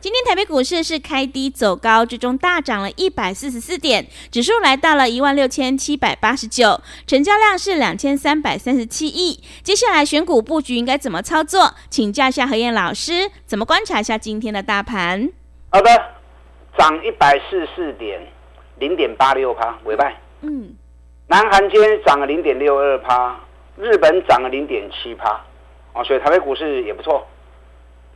[0.00, 9.44] 今天台北股市是开低走高，最终大涨了一百四十四点，指数来到了一万六千七百八十九，成交量是两千三百三十七亿。
[9.62, 11.74] 接下来选股布局应该怎么操作？
[11.90, 15.30] 请教一下何燕老师，怎么观察一下今天的大盘？
[15.68, 15.90] 好的，
[16.78, 18.26] 涨一百四十四点，
[18.78, 20.18] 零点八六趴，尾拜。
[20.40, 20.74] 嗯，
[21.26, 23.38] 南韩今天涨了零点六二趴，
[23.76, 25.44] 日本涨了零点七趴，
[25.92, 27.26] 哦，所以台北股市也不错。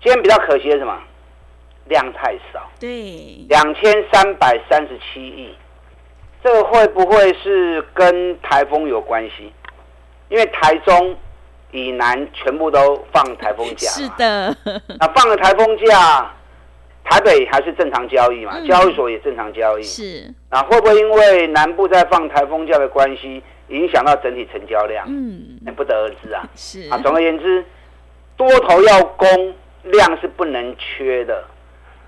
[0.03, 0.99] 今天比较可惜的是什么？
[1.87, 5.55] 量太少，对，两千三百三十七亿，
[6.43, 9.53] 这个会不会是跟台风有关系？
[10.31, 11.15] 因为台中
[11.71, 14.57] 以南全部都放台风假， 是的。
[14.99, 16.33] 那放了台风假，
[17.05, 18.55] 台北还是正常交易嘛？
[18.57, 19.83] 嗯、交易所也正常交易。
[19.83, 20.33] 是。
[20.51, 25.05] 那会不会因为南部在放台风假的关系，影响到整体成交量？
[25.09, 26.49] 嗯，那不得而知啊。
[26.57, 26.89] 是。
[26.91, 27.65] 啊，总而言之，
[28.37, 31.45] 多头要攻，量是不能缺的。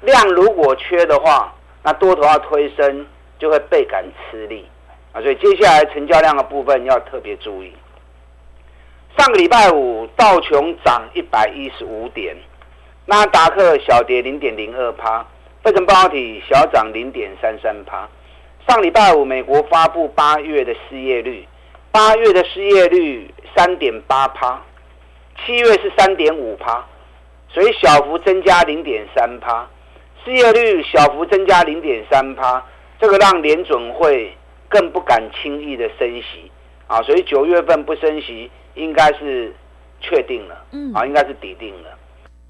[0.03, 1.53] 量如果缺的话，
[1.83, 3.07] 那多头要推升
[3.39, 4.67] 就会倍感吃力
[5.13, 5.21] 啊！
[5.21, 7.73] 所以接下来成交量的部分要特别注意。
[9.17, 12.37] 上个礼拜五道琼涨一百一十五点，
[13.07, 15.25] 纳达克小跌零点零二趴，
[15.63, 18.07] 费城半导体小涨零点三三趴。
[18.69, 21.47] 上礼拜五美国发布八月的失业率，
[21.91, 24.61] 八月的失业率三点八趴，
[25.45, 26.85] 七月是三点五趴，
[27.49, 29.67] 所以小幅增加零点三趴。
[30.27, 32.61] 失业率小幅增加零点三趴，
[32.99, 34.37] 这个让联准会
[34.69, 36.51] 更不敢轻易的升息。
[36.89, 39.55] 啊，所以九月份不升息应该是
[40.01, 41.91] 确定了，嗯，啊，应该是底定了。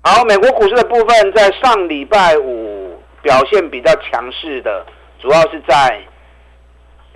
[0.02, 4.86] 好，美国股市的部分在上礼拜五表现比较强势的，
[5.20, 6.00] 主要是在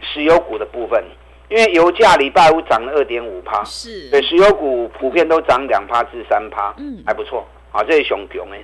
[0.03, 1.03] 石油股的部分，
[1.49, 8.63] 因为油价礼拜五涨了二点五趴，是，对，石油股普遍都涨两趴至三趴，嗯，还不错，啊，这是熊熊诶。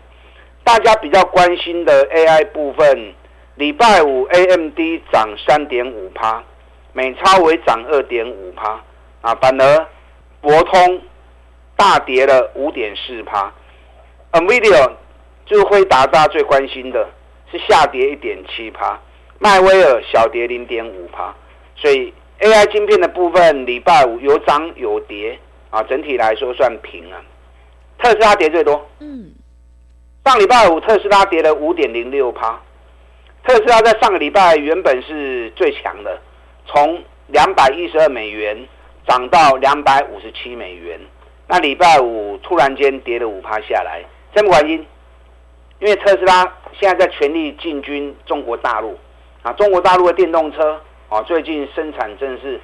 [0.67, 3.15] 大家比较关心的 AI 部分，
[3.55, 4.77] 礼拜五 AMD
[5.13, 6.43] 涨三点五趴，
[6.93, 8.83] 美超微涨二点五趴，
[9.21, 9.87] 啊，反而
[10.41, 11.01] 博通
[11.77, 13.53] 大跌了五点四趴
[14.33, 14.91] ，NVIDIA
[15.47, 17.09] 就是辉达大家最关心的
[17.53, 19.01] 是下跌一点七趴，
[19.39, 21.33] 迈威尔小跌零点五趴，
[21.77, 25.39] 所以 AI 晶片的部分礼拜五有涨有跌，
[25.71, 27.23] 啊，整体来说算平啊，
[27.99, 29.33] 特斯拉跌最多，嗯。
[30.27, 32.61] 上礼拜五，特斯拉跌了五点零六趴。
[33.45, 36.19] 特斯拉在上个礼拜原本是最强的，
[36.67, 38.59] 从两百一十二美元
[39.07, 40.99] 涨到两百五十七美元。
[41.47, 44.05] 那礼拜五突然间跌了五趴下来，
[44.35, 44.87] 什么原因？
[45.79, 48.99] 因为特斯拉现在在全力进军中国大陆
[49.43, 52.61] 啊，中国大陆的电动车啊，最近生产真的是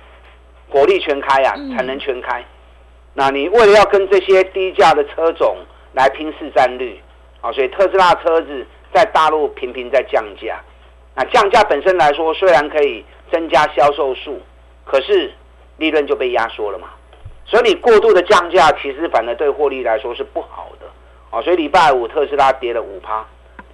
[0.69, 2.45] 火力全开啊，产能全开。
[3.15, 5.59] 那你为了要跟这些低价的车种
[5.93, 7.01] 来拼市占率。
[7.43, 8.65] 啊，所以特斯拉车子
[8.95, 10.61] 在大陆频频在降价，
[11.17, 14.41] 那降价本身来说，虽然可以增加销售数，
[14.85, 15.29] 可是
[15.77, 16.89] 利润就被压缩了嘛。
[17.45, 20.87] 所以你过度的降价，其实反而对获利来说是不好的。
[21.37, 23.27] 啊，所以礼拜五特斯拉跌了五趴，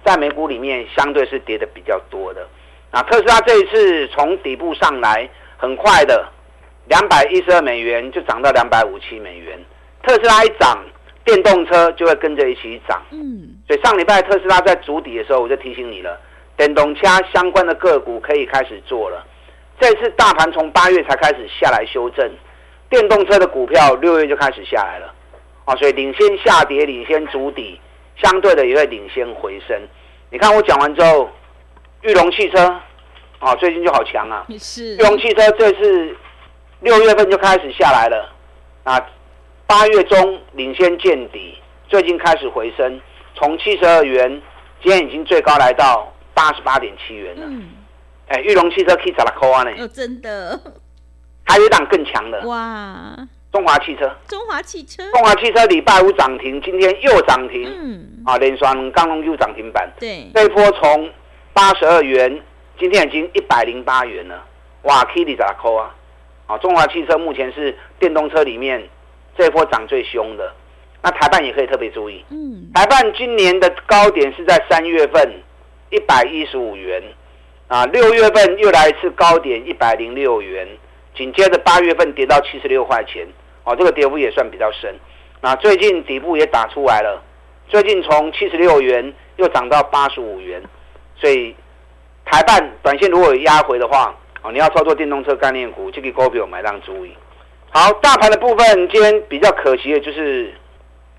[0.03, 2.47] 在美股里面相对是跌的比较多的。
[2.91, 6.27] 那特斯拉这一次从底部上来，很快的，
[6.87, 9.63] 两百一十二美元就涨到两百五七美元。
[10.01, 10.83] 特斯拉一涨。
[11.29, 16.19] 电动车就会跟着一起涨，嗯，所以上礼拜特斯拉在主底的时候，我就提醒你了，
[16.57, 17.01] 电动车
[17.31, 19.23] 相关的个股可以开始做了。
[19.79, 22.27] 这次大盘从八月才开始下来修正，
[22.89, 25.13] 电动车的股票六月就开始下来了，
[25.65, 27.79] 啊，所以领先下跌，领先主底，
[28.15, 29.79] 相对的也会领先回升。
[30.31, 31.29] 你看我讲完之后，
[32.01, 32.59] 玉龙汽车
[33.37, 36.15] 啊，最近就好强啊，是裕隆汽车这次
[36.79, 38.33] 六月份就开始下来了，
[38.83, 38.99] 啊。
[39.69, 41.55] 八月中领先见底，
[41.87, 42.99] 最近开始回升，
[43.35, 44.41] 从七十二元，
[44.81, 47.45] 今天已经最高来到八十八点七元了。
[47.45, 47.69] 嗯，
[48.29, 49.69] 哎，裕隆汽车可以找他扣啊呢？
[49.77, 50.59] 哦，真的，
[51.45, 53.15] 还有一档更强的哇！
[53.51, 57.71] 中华汽车，中华汽车，中华汽车礼拜五涨停，今天又涨停。
[57.71, 59.87] 嗯，啊，连双刚龙又涨停板。
[59.99, 61.07] 对，这一波从
[61.53, 62.41] 八十二元，
[62.79, 64.43] 今天已经一百零八元了。
[64.81, 65.95] 哇，Kitty 咋扣啊？
[66.47, 68.89] 啊，中华汽车目前是电动车里面
[69.37, 70.53] 这一波涨最凶的。
[71.01, 75.31] 那台半也可以特别注意，嗯，台半今年的高点是在三月份
[75.91, 77.01] 一百一十五元，
[77.69, 80.67] 啊，六月份又来一次高点一百零六元，
[81.15, 83.25] 紧接着八月份跌到七十六块钱，
[83.63, 84.93] 哦，这个跌幅也算比较深。
[85.39, 87.23] 那最近底部也打出来了，
[87.69, 90.61] 最近从七十六元又涨到八十五元，
[91.15, 91.55] 所以
[92.25, 97.15] 台半短线如果有压回的话，哦，你要操作电动车概念股，这个股票买当注意。
[97.71, 100.53] 好，大盘的部分今天比较可惜的就是。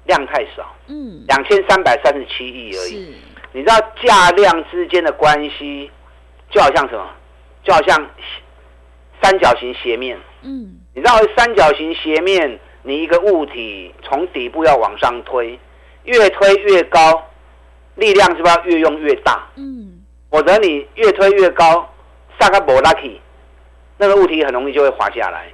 [0.07, 3.15] 量太少，嗯，两千三百三十七亿而已。
[3.53, 5.89] 你知道价量之间的关系，
[6.51, 7.07] 就好像什么？
[7.63, 8.11] 就好像
[9.23, 10.19] 三角形斜面。
[10.43, 15.57] 嗯，你知道三角形斜面，你一个物体从底部要往上推，
[16.05, 17.31] 越推越高，
[17.95, 19.47] 力量是不是要越用越大？
[19.57, 20.01] 嗯，
[20.31, 21.89] 否则你越推越高，
[22.41, 23.21] 萨卡博拉基，
[23.99, 25.53] 那个物体很容易就会滑下来。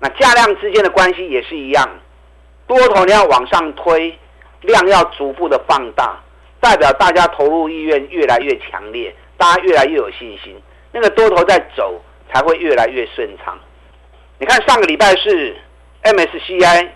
[0.00, 1.88] 那价量之间的关系也是一样。
[2.66, 4.18] 多头你要往上推，
[4.62, 6.18] 量要逐步的放大，
[6.60, 10.60] 代表大家投入意愿越来越强烈，大家越来越有信心，
[10.92, 12.00] 那个多头在走
[12.32, 13.58] 才会越来越顺畅。
[14.38, 15.56] 你看上个礼拜是
[16.02, 16.88] MSCI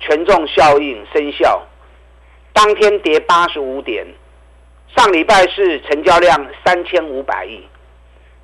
[0.00, 1.62] 权重效应生效，
[2.52, 4.06] 当天跌八十五点，
[4.96, 7.62] 上礼拜是成交量三千五百亿，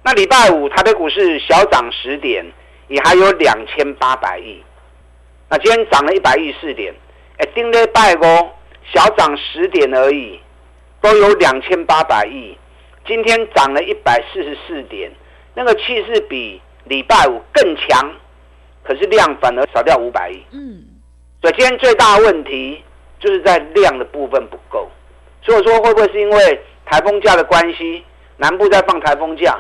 [0.02, 2.44] 那礼拜五台北股市小涨十点，
[2.88, 4.62] 也还有两千八百亿。
[5.48, 6.94] 那今天涨了一百亿四点，
[7.38, 8.50] 哎，丁咧拜哦，
[8.92, 10.40] 小涨十点而已，
[11.00, 12.56] 都有两千八百亿。
[13.06, 15.10] 今天涨了一百四十四点，
[15.54, 18.12] 那个气势比礼拜五更强，
[18.82, 20.42] 可是量反而少掉五百亿。
[20.50, 20.82] 嗯，
[21.40, 22.82] 所以今天最大的问题
[23.20, 24.90] 就是在量的部分不够。
[25.42, 28.04] 所以说会不会是因为台风假的关系，
[28.38, 29.56] 南部在放台风假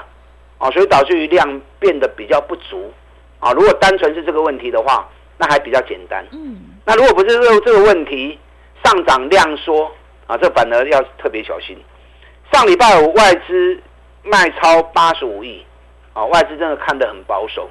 [0.58, 2.92] 啊，所以导致于量变得比较不足
[3.40, 3.52] 啊？
[3.52, 5.08] 如果单纯是这个问题的话。
[5.38, 6.26] 那还比较简单。
[6.32, 6.56] 嗯，
[6.86, 8.38] 那如果不是这个这个问题，
[8.82, 9.84] 上涨量缩
[10.26, 11.76] 啊，这反而要特别小心。
[12.50, 13.78] 上礼拜五外资
[14.22, 15.62] 卖超八十五亿，
[16.14, 17.68] 啊，外资真的看得很保守。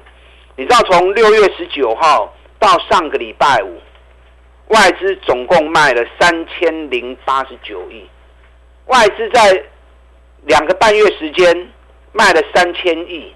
[0.54, 3.80] 你知道从六月十九号到上个礼拜五，
[4.68, 8.08] 外资总共卖了三千零八十九亿，
[8.84, 9.60] 外资在
[10.44, 11.68] 两个半月时间
[12.12, 13.34] 卖了三千亿，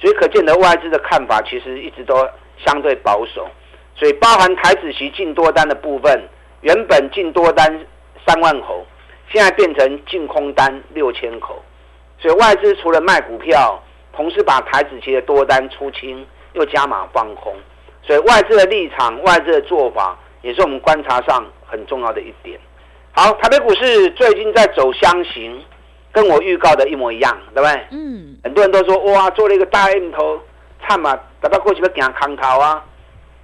[0.00, 2.16] 所以可见的外资的看法其实一直都。
[2.62, 3.48] 相对保守，
[3.96, 6.28] 所以包含台指期净多单的部分，
[6.60, 7.86] 原本净多单
[8.26, 8.86] 三万口，
[9.30, 11.64] 现在变成净空单六千口。
[12.18, 13.82] 所以外资除了卖股票，
[14.12, 17.56] 同时把台指期的多单出清，又加码放空。
[18.02, 22.60] 所以外资的立场、外资的做法，也是我们观察上很重要的一点。
[23.12, 25.64] 好，台北股市最近在走箱型，
[26.12, 27.86] 跟我预告的一模一样，对不对？
[27.90, 28.36] 嗯。
[28.42, 30.40] 很多人都说哇，做了一个大 M 头。
[30.82, 32.82] 看嘛，打到过去要讲空头啊！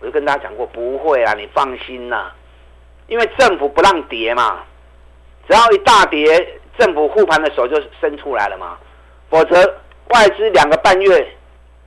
[0.01, 2.35] 我就跟大家讲过，不会啊，你放心呐、啊，
[3.09, 4.65] 因为政府不让跌嘛，
[5.47, 8.79] 只要一大跌，政府护盘的手就伸出来了嘛。
[9.29, 9.63] 否则
[10.09, 11.29] 外资两个半月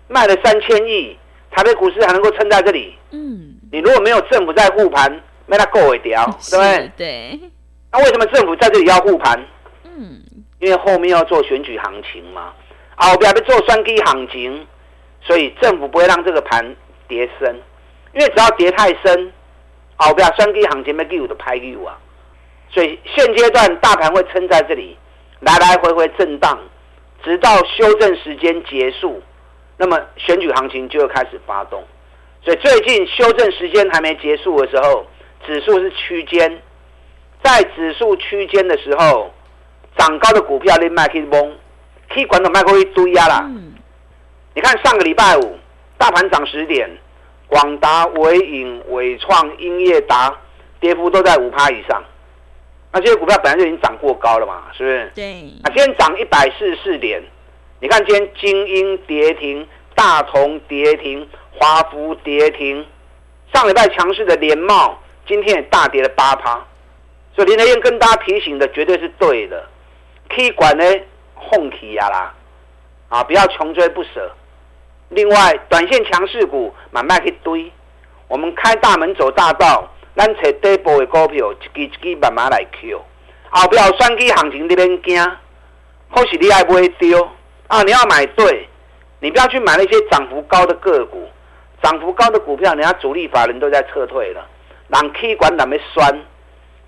[0.07, 1.17] 卖了三千亿，
[1.49, 2.95] 台北股市还能够撑在这里。
[3.09, 5.11] 嗯，你如果没有政府在护盘，
[5.47, 6.91] 没它够一条，对不对？
[6.95, 7.39] 对。
[7.91, 9.43] 那为什么政府在这里要护盘？
[10.59, 12.53] 因为后面要做选举行情嘛，
[12.95, 14.67] 后边要做双击行情。
[15.21, 16.75] 所以政府不会让这个盘
[17.05, 17.53] 跌深，
[18.13, 19.33] 因为只要跌太深，
[19.97, 21.99] 好不要双击行情没给我的拍给我啊。
[22.69, 24.97] 所以现阶段大盘会撑在这里，
[25.41, 26.57] 来来回回震荡，
[27.21, 29.21] 直到修正时间结束，
[29.75, 31.83] 那么选举行情就会开始发动。
[32.41, 35.05] 所以最近修正时间还没结束的时候，
[35.45, 36.61] 指数是区间，
[37.43, 39.33] 在指数区间的时候，
[39.97, 41.57] 涨高的股票你卖去蒙，
[42.13, 43.45] 可以管到卖过一堆啊啦。
[43.47, 43.73] 嗯
[44.55, 45.57] 你看上个礼拜五，
[45.97, 46.89] 大盘涨十点，
[47.47, 50.35] 广达、伟影、伟创、英业达
[50.81, 52.03] 跌幅都在五趴以上。
[52.91, 55.11] 那这些股票本来就已经涨过高了嘛，是不是？
[55.15, 55.53] 对。
[55.63, 57.21] 啊今天涨一百四十四点，
[57.79, 59.65] 你看今天精英跌停，
[59.95, 62.85] 大同跌停，华孚跌停。
[63.53, 66.59] 上礼拜强势的联茂今天也大跌了八趴。
[67.35, 69.63] 所以林德燕跟大家提醒的绝对是对的，
[70.35, 70.83] 气管呢，
[71.35, 72.33] 哄起啊啦，
[73.09, 74.31] 啊，不要穷追不舍。
[75.09, 77.71] 另外，短线强势股慢慢去堆，
[78.27, 83.01] 我们开大门走大道，咱找底部的股票，一支一支慢慢来 Q。
[83.49, 85.31] 后边双击行情你免惊，
[86.11, 87.27] 或许你还不会丢
[87.67, 87.81] 啊！
[87.81, 88.67] 你要买对，
[89.19, 91.27] 你不要去买那些涨幅高的个股，
[91.81, 94.45] 涨幅高的股票，人家主力法人都在撤退了，
[94.89, 96.13] 人气管人要酸，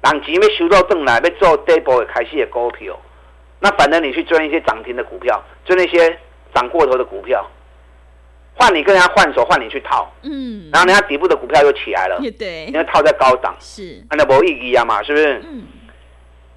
[0.04, 2.96] 人钱要收到转来，要做底部的开始的股票。
[3.62, 6.20] 那反正你去追一些涨停的股票，追那些
[6.54, 7.50] 涨过头的股票。
[8.54, 15.42] 换你跟人家换手，换你去套，嗯，然后人家底部的股票又起来了，对，因为套在高档，是，那没意义啊嘛，是不是？
[15.46, 15.64] 嗯，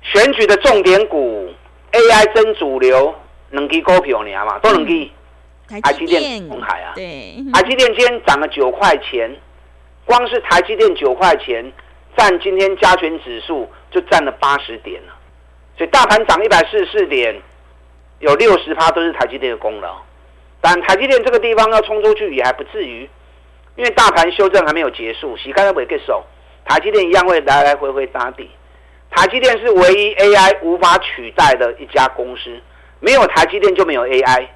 [0.02, 1.49] 选举的重点股
[1.92, 3.14] ，AI 真主流，
[3.50, 5.11] 能给股票你啊嘛，都能给，
[5.68, 9.30] 台积电、鸿海啊，对，台积电今天涨了九块钱，
[10.04, 11.73] 光是台积电九块钱，
[12.16, 15.13] 占今天加权指数就占了八十点了，
[15.76, 17.35] 所以大盘涨一百四十四点，
[18.21, 19.97] 有六十趴都是台积电的功劳。
[20.61, 23.09] 但台积电这个地方要冲出去也还不至于，
[23.76, 26.25] 因为大盘修正还没有结束，洗干净尾个手，
[26.64, 28.49] 台积电一样会来来回回打底。
[29.11, 32.59] 台积电是唯一 AI 无法取代的一家公司，
[33.00, 34.47] 没有台积电就没有 AI。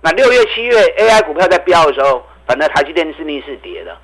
[0.00, 3.96] 那六月、七月 AI 股票在飙的时候，反正台积电是逆势跌的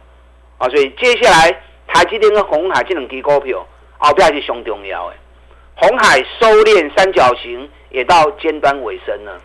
[0.58, 1.50] 啊，所以接下来
[1.86, 3.66] 台积电跟鸿海这两支股票，
[3.98, 5.16] 后边是相重要的。
[5.74, 9.40] 鸿海收敛三角形也到尖端尾声了，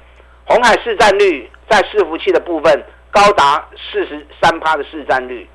[0.45, 1.50] 红海市占率。
[1.69, 5.48] 在伺服器的部分高达四十三趴的市占率，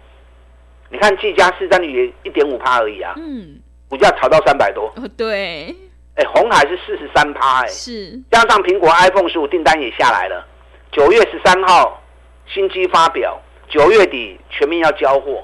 [0.89, 5.75] 你看技嘉市占率也一点五趴而已啊，嗯，股价炒到三百多，哦对，
[6.15, 10.47] 哎，红海是四十三趴，哎，是，加上苹果 iPhone 十五订单也下来了，
[10.93, 12.01] 九月十三号
[12.47, 13.37] 新机发表，
[13.69, 15.43] 九月底全面要交货，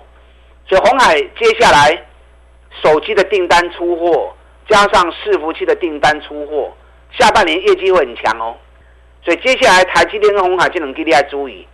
[0.69, 2.01] 所以红海接下来
[2.81, 4.33] 手机的订单出货，
[4.71, 6.73] 加上伺服器的订单出货，
[7.11, 8.57] 下半年业绩会很强哦。
[9.25, 11.67] 所以接下来台积电跟鸿海这两支你要注意，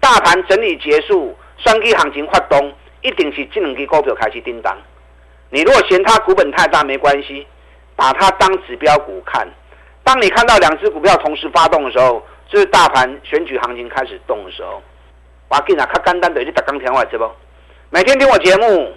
[0.00, 4.76] 大盘整理结束，双击行情发动，一定是这两支股票开始叮当。
[5.48, 7.46] 你如果嫌它股本太大没关系，
[7.94, 9.48] 把它当指标股看。
[10.02, 14.82] 当你看到两只股票同时发动的时候，就是大盘选举行情开始动的时候。
[15.48, 17.30] 我给你啊，看简单的，你打钢铁话，知不？
[17.90, 18.92] 每天听我节目，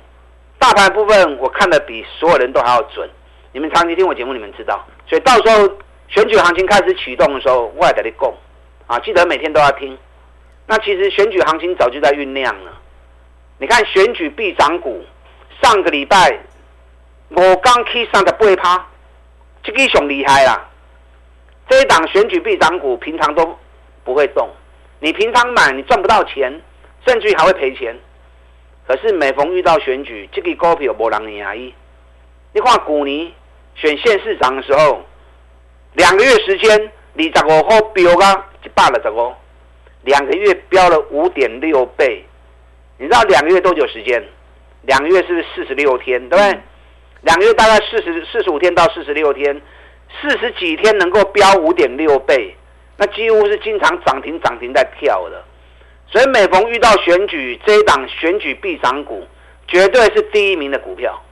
[0.57, 3.07] 大盘部分我看的比所有人都还要准。
[3.53, 4.85] 你们长期听我节目，你们知道。
[5.07, 5.73] 所以到时候。
[6.09, 8.31] 选举行情开始启动的时候，我也跟你讲
[8.85, 9.97] 啊，记得每天都要听。
[10.67, 12.71] 那其实选举行情早就在酝酿了。
[13.57, 15.03] 你看选举必涨股，
[15.63, 16.37] 上个礼拜
[17.29, 18.85] 我刚起上的八趴，
[19.63, 20.69] 这个熊厉害啦。
[21.67, 23.57] 这一档选举必涨股平常都
[24.03, 24.47] 不会动，
[24.99, 26.61] 你平常买你赚不到钱，
[27.07, 27.97] 甚至于还会赔钱。
[28.85, 31.73] 可是每逢遇到选举，这个股票没人赢伊。
[32.51, 33.31] 你看去年
[33.75, 35.01] 选县市长的时候。
[35.95, 39.31] 两个月时间，你十五号飙啊，一百了十五，
[40.01, 42.25] 两个月飙了五点六倍。
[42.97, 44.23] 你知道两个月多久时间？
[44.81, 46.19] 两个月是不是四十六天？
[46.29, 46.59] 对不对？
[47.21, 49.61] 两个月大概四十四十五天到四十六天，
[50.19, 52.55] 四十几天能够飙五点六倍，
[52.97, 55.43] 那几乎是经常涨停涨停在跳的。
[56.07, 59.25] 所以每逢遇到选举，这一档选举必涨股，
[59.67, 61.22] 绝对是第一名的股票。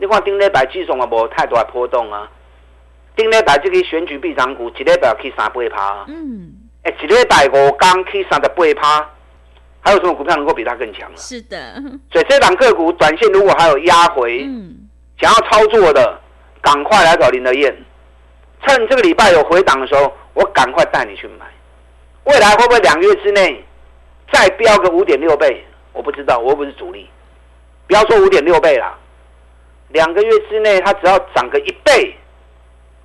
[0.00, 2.28] 你看顶礼拜指数也没有太大的波动啊。
[3.14, 6.04] 顶礼拜这个选举必涨股，一礼拜去三八趴。
[6.08, 6.52] 嗯，
[6.84, 9.10] 哎，一礼拜五刚去三十八趴，
[9.80, 11.10] 还有什么股票能够比它更强？
[11.16, 11.74] 是的，
[12.10, 14.74] 所以这档个股短线如果还有压回，嗯，
[15.20, 16.18] 想要操作的，
[16.62, 17.76] 赶快来找林德燕，
[18.66, 21.44] 趁这个礼拜有回档的时候，我赶快带你去买。
[22.24, 23.62] 未来会不会两个月之内
[24.32, 25.62] 再飙个五点六倍？
[25.92, 27.10] 我不知道，我又不是主力，
[27.86, 28.96] 不要说五点六倍啦，
[29.90, 32.16] 两个月之内它只要涨个一倍。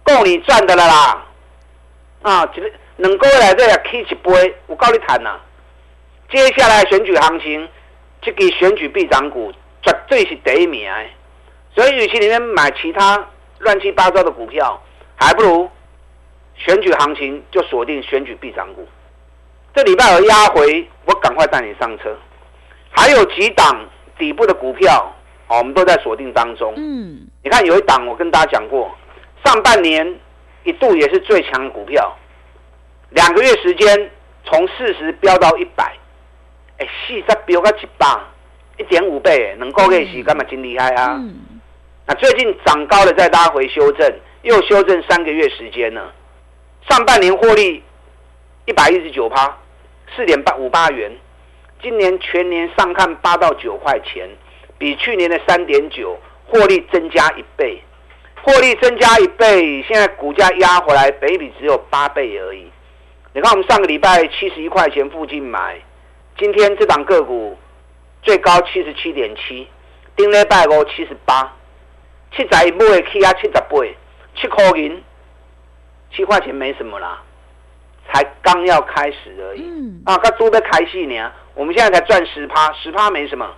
[0.04, 1.26] 够你赚的了啦，
[2.22, 5.40] 啊，这个能够来这样 K 一杯，我告你谈呐。
[6.30, 7.68] 接下来选举行情，
[8.22, 9.52] 这个选举必涨股
[9.82, 10.88] 绝对是第一名。
[11.74, 13.28] 所以，与其里面买其他
[13.58, 14.80] 乱七八糟的股票，
[15.16, 15.68] 还不如
[16.56, 18.88] 选举行情就锁定选举必涨股。
[19.74, 22.16] 这礼拜有压回，我赶快带你上车。
[22.92, 23.90] 还有几档
[24.20, 25.12] 底部的股票，
[25.48, 26.74] 哦，我们都在锁定当中。
[26.78, 28.96] 嗯，你看有一档，我跟大家讲过。
[29.44, 30.20] 上半年
[30.64, 32.18] 一度也是最强股票，
[33.12, 34.12] 两个月时间
[34.44, 35.96] 从四十飙到一百，
[36.80, 38.08] 哎，四十飙到一百，
[38.78, 40.44] 一点五倍，能够给洗干嘛？
[40.46, 41.16] 真厉害啊！
[41.20, 41.36] 嗯、
[42.08, 44.12] 那最近涨高了再拉回修正，
[44.42, 46.12] 又修正三个月时间了。
[46.90, 47.84] 上半年获利
[48.66, 49.56] 一百一十九趴，
[50.16, 51.12] 四点八五八元，
[51.84, 54.28] 今年全年上看八到九块钱，
[54.78, 57.82] 比去年的三点九获利增加一倍。
[58.44, 62.72] 获利增加一倍，现在股价压回来，北比只有八倍而已。
[63.34, 65.76] 你看，我们上个礼拜七十一块钱附近买，
[66.38, 67.58] 今天这档个股
[68.22, 69.68] 最高七十七点七，
[70.16, 71.52] 顶礼拜五七十八，
[72.32, 73.68] 七十一买起啊七十八，
[74.36, 75.04] 七块银，
[76.16, 77.24] 七块钱没什么啦，
[78.14, 79.64] 才刚要开始而已。
[79.64, 83.52] 嗯、啊，刚做的开戏呢，我们现在才赚十趴，十趴没什么，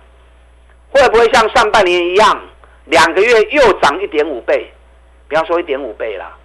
[0.90, 2.40] 会不会像上半年一样，
[2.86, 4.70] 两个月又涨一点五倍？
[5.28, 6.36] 不要说一点五倍啦，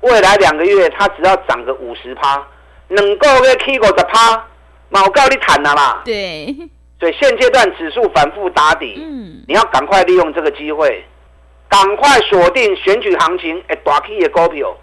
[0.00, 2.42] 未来两个月它只要涨个五十趴，
[2.88, 4.46] 能够月 K 五十趴，
[4.90, 6.02] 我告你谈了啦？
[6.04, 6.56] 对。
[7.00, 11.04] 所以现阶段指数反复打底，嗯，你要赶快利用这个机会，
[11.68, 14.74] 赶快锁定选举行情哎，大 K 的股票，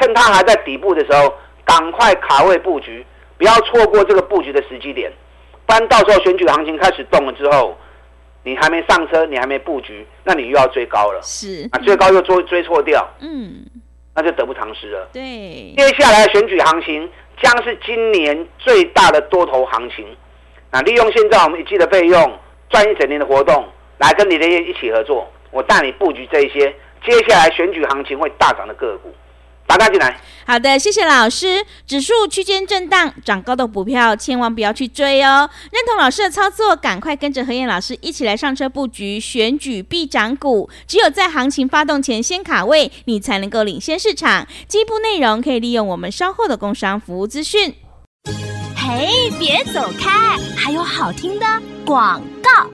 [0.00, 1.34] 趁它还在底部的时候，
[1.66, 3.04] 赶快卡位布局，
[3.36, 5.12] 不要错过这个布局的时机点，
[5.66, 7.76] 不然到时候选举行情开始动了之后，
[8.46, 13.66] 你还没上车，你还没布局，那你又要追高了，是啊，追高又追追错掉，嗯，
[14.14, 15.08] 那就得不偿失了。
[15.12, 17.10] 对，接下来的选举行情
[17.42, 20.06] 将是今年最大的多头行情。
[20.70, 22.38] 那利用现在我们一季的费用，
[22.70, 23.66] 赚一整年的活动，
[23.98, 26.72] 来跟你的一起合作，我带你布局这一些
[27.04, 29.12] 接下来选举行情会大涨的个股，
[29.66, 30.20] 打开进来。
[30.48, 31.66] 好的，谢谢老师。
[31.88, 35.50] 指数区间震荡，涨高的股票千万不要去追哦。
[35.72, 40.70] 认同老师的操作，赶快跟着何燕老师一起来上车布局选举必涨股。
[40.86, 44.46] 只有在行情发动前先卡位，你才能够领先市场。
[44.68, 47.74] 进一步内容可以利用我们稍后的工商服务资讯。
[48.76, 50.38] 嘿，别走开！
[50.56, 51.46] 还有好听的
[51.84, 52.70] 广告。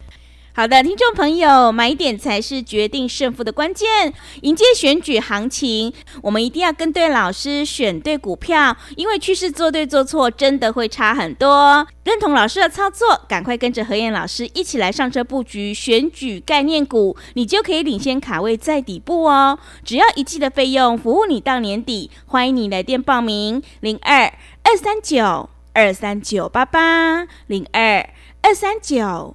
[0.55, 4.13] 好的，听众朋友，买点才是决定胜负的关键。
[4.43, 5.91] 迎接选举行情，
[6.23, 11.87] 我们一定要跟对老师，选对股票，因为趋势做对做错真的会差很多。
[12.05, 19.59] 认同老师的操作，赶快跟着何燕老师一起来上车布局选举概念股，你就可以领先卡位在底部哦。
[19.83, 22.11] 只要一季的费用，服务你到年底。
[22.27, 24.31] 欢迎你来电报名：零二
[24.65, 25.49] 二三九。
[25.75, 28.07] 二三九八八零二
[28.43, 29.35] 二三九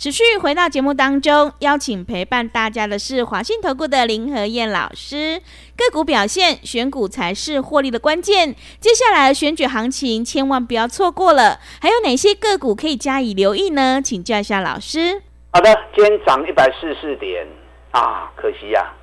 [0.00, 5.38] 持续回到节目当中，邀请陪伴大家的是华信投顾的林和燕老师。
[5.76, 8.54] 个股表现，选股才是获利的关键。
[8.80, 11.60] 接下来的选举行情，千万不要错过了。
[11.82, 14.00] 还有哪些个股可以加以留意呢？
[14.02, 15.20] 请教一下老师。
[15.52, 17.46] 好的，今天涨一百四十四点
[17.90, 18.96] 啊，可惜呀、啊，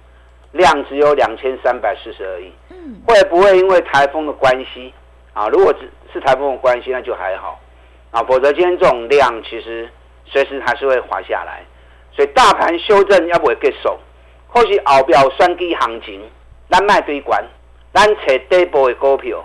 [0.54, 2.52] 量只有两千三百四十而已。
[2.72, 4.92] 嗯，会不会因为台风的关系
[5.34, 5.48] 啊？
[5.50, 7.60] 如果只是台风的关系，那就还好
[8.10, 8.24] 啊。
[8.24, 9.88] 否则今天这种量，其实。
[10.30, 11.64] 随时还是会滑下来，
[12.12, 13.98] 所以大盘修正要不会结束，
[14.48, 16.22] 或是后边双击行情，
[16.70, 17.44] 咱卖堆关，
[17.94, 19.44] 咱找底部的股票，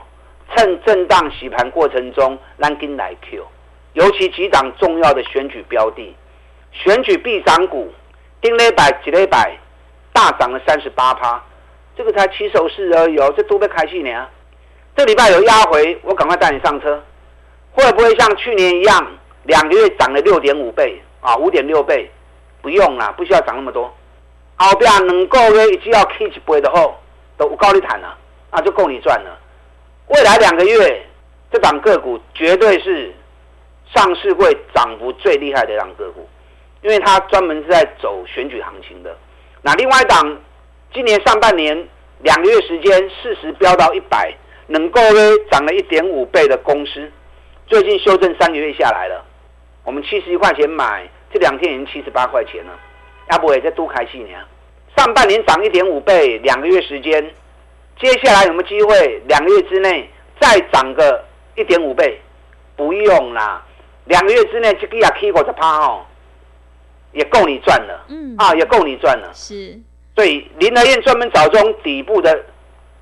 [0.55, 3.47] 趁震荡洗盘过程中，咱跟来 Q，
[3.93, 6.17] 尤其几档重要的选举标的，
[6.73, 7.93] 选举必涨股，
[8.41, 9.57] 顶礼拜几礼拜
[10.13, 11.43] 大涨了三十八趴，
[11.97, 14.27] 这个才起手式而已哦，这都被开戏呢。
[14.97, 17.03] 这礼拜有压回，我赶快带你上车，
[17.73, 19.07] 会不会像去年一样？
[19.45, 22.11] 两个月涨了六点五倍啊，五点六倍，
[22.61, 23.93] 不用啦，不需要涨那么多。
[24.57, 26.95] 后边能够呢，只要 K 一倍的后，
[27.37, 28.17] 都高利谈了，
[28.53, 29.39] 那就够你赚了。
[30.09, 31.07] 未来两个月，
[31.51, 33.13] 这档个股绝对是
[33.93, 36.29] 上市会涨幅最厉害的一档个股，
[36.83, 39.17] 因为它专门是在走选举行情的。
[39.63, 40.39] 那另外一档，
[40.95, 41.89] 今年上半年
[42.21, 44.33] 两个月时间，四十飙到一百，
[44.69, 47.11] 能够呢涨了一点五倍的公司，
[47.67, 49.25] 最近修正三个月下来了。
[49.85, 52.73] 我们七十一块钱买，这两天已经七十八块钱了，
[53.31, 54.39] 要不也再多开几年？
[54.97, 57.35] 上半年涨一点五倍，两个月时间，
[57.99, 60.09] 接下来有没有机会两个月之内
[60.41, 61.25] 再涨个
[61.57, 62.21] 一点五倍？
[62.77, 63.65] 不用啦，
[64.05, 66.05] 两个月之内这个也 K 过十趴哦，
[67.13, 68.05] 也够你赚了。
[68.09, 69.31] 嗯，啊，也够你赚了。
[69.35, 69.79] 是，
[70.15, 72.45] 所以林德燕专门找这种底部的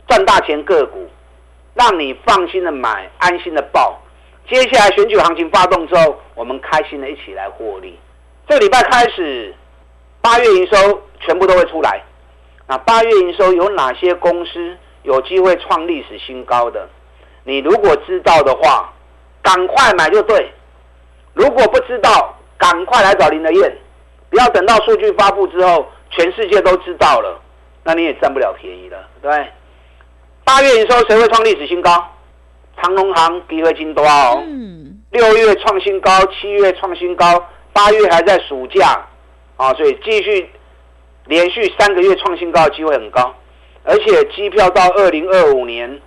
[0.08, 1.08] 赚大钱个股，
[1.74, 4.00] 让你放心的买，安心的抱。
[4.50, 7.96] 接下来选举行情发动之后，我们开心的一起来获利。
[8.48, 9.54] 这个礼拜开始，
[10.20, 12.02] 八月营收全部都会出来。
[12.66, 16.88] 那八月营收有哪些公司有机会创历史新高的？
[17.44, 18.92] 你如果知道的话，
[19.40, 20.50] 赶快买就对。
[21.32, 23.72] 如果不知道，赶快来找林德彦，
[24.30, 27.40] 不要等到数据发布之后，全世界都知道了，
[27.84, 29.30] 那你也占不了便宜了，对？
[30.42, 32.04] 八月营收谁会创历史新高？
[32.76, 34.42] 长隆行机会金多哦，
[35.10, 39.06] 六月创新高，七月创新高，八月还在暑假
[39.56, 40.48] 啊，所以继续
[41.26, 43.34] 连续三个月创新高的机会很高，
[43.84, 46.00] 而且机票到二零二五年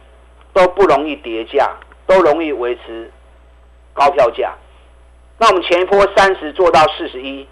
[0.53, 1.69] 都不容易跌价，
[2.07, 3.11] 都容易维持
[3.93, 4.53] 高票价。
[5.37, 7.47] 那我们前一波三十做到四十一，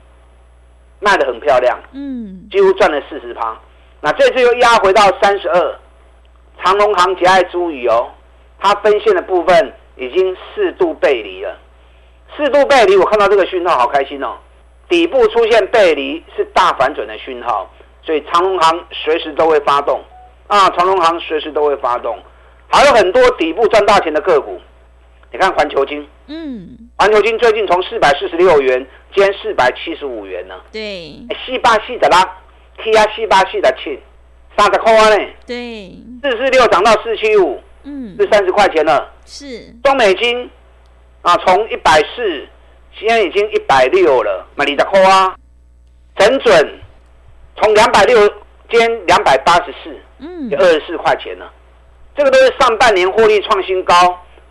[0.99, 3.59] 卖得很漂亮，嗯，几乎赚了四十趴。
[3.99, 5.79] 那这次又压回到三十二，
[6.63, 8.09] 长隆行节哀注意哦。
[8.61, 11.57] 它分线的部分已经四度背离了，
[12.37, 14.37] 四度背离，我看到这个讯号好开心哦。
[14.87, 17.69] 底部出现背离是大反转的讯号，
[18.03, 19.99] 所以长隆行随时都会发动
[20.47, 22.19] 啊，长隆行随时都会发动，
[22.67, 24.61] 还有很多底部赚大钱的个股。
[25.33, 30.55] 你看环球金，嗯，环球金最近从四百四十六元，今天四百七十五元呢。
[30.73, 32.37] 对，四八四的啦
[32.77, 33.97] ，K 啊四八四的七，
[34.57, 35.25] 三十块呢。
[35.47, 39.11] 对，四四六涨到四七五，嗯，是三十块钱了。
[39.25, 40.49] 是，中美金
[41.21, 42.47] 啊，从一百四，
[42.93, 45.35] 现在已经一百六了，买你的块啊。
[46.17, 46.79] 整准
[47.57, 48.27] 从两百六，
[48.69, 51.51] 今天两百八十四，嗯，二十四块钱了。
[52.15, 53.93] 这个都是上半年获利创新高。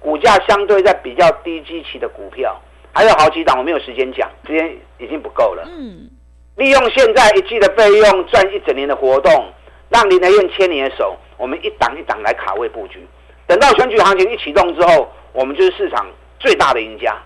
[0.03, 2.59] 股价相对在比较低基期的股票，
[2.91, 5.63] 还有好几档，我没有时间讲，时间已经不够了。
[5.69, 6.09] 嗯，
[6.57, 9.53] 利用现在一季的费用赚一整年的活动，
[9.91, 13.07] 让林德燕牵你的手，我们一档一档来卡位布局，
[13.51, 16.07] 等到选举行情一启动之后，我们就是市场
[16.39, 17.21] 最大的赢家。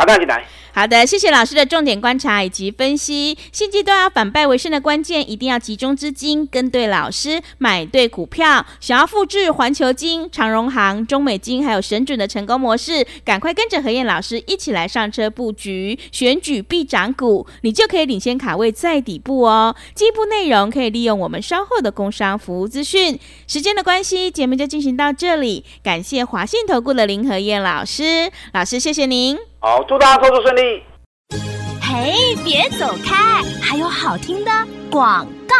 [0.00, 0.42] 打断进来。
[0.72, 3.36] 好的，谢谢老师的重点观察以及分析。
[3.52, 8.64] 现阶段要反败为胜的关键，一定要集中资金，跟对老师，买对股票。
[8.78, 19.74] 想要复制环球金、长荣行、中美金还有神准的成功模式，赶快跟着何燕老师一起来上车布局，选举必涨股，你就可以领先卡位在底部哦。
[19.94, 23.18] 进一步内容可以利用我们稍后的工商服务资讯。
[23.46, 25.64] 时间的关系，节目就进行到这里。
[25.82, 29.49] 感谢华信投顾的林何燕老师，老师谢谢您。
[29.62, 30.82] 好，祝大家操作顺利。
[31.82, 34.50] 嘿，别走开，还有好听的
[34.90, 35.54] 广告。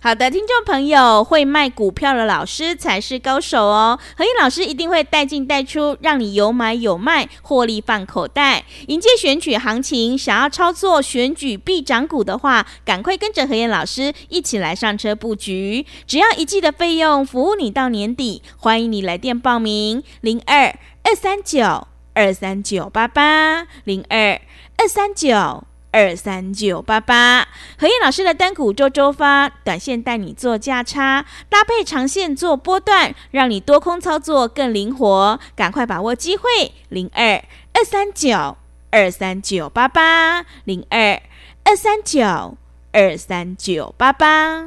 [0.00, 3.96] 好的，听众朋友，会卖股票的老师才是高手哦。
[4.16, 8.64] 何燕老师一定会带进带出，让你有买有卖，获利放口袋。
[8.88, 15.86] 迎接选举行情，想要操作选举必涨股的话，赶快跟着何燕老师一起来上车布局。
[16.08, 18.42] 只要一季的费用，服务你到年底。
[18.56, 21.86] 欢迎你来电报名：零二二三九。
[22.18, 24.40] 二三九八八零二
[24.76, 27.46] 二三九二三九八八，
[27.78, 35.38] 何燕老师的单股周周发，短线带你做价差，搭配长线做波段，让你多空操作更灵活。
[35.54, 36.42] 赶快把握机会，
[36.88, 38.56] 零二二三九
[38.90, 41.22] 二三九八八零二
[41.62, 42.58] 二三九
[42.90, 44.66] 二三九八八。